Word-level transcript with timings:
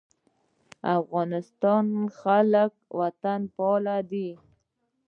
د 0.81 0.83
افغانستان 0.99 1.85
خلک 2.19 2.71
وطنپال 2.99 3.85
دي 4.11 4.29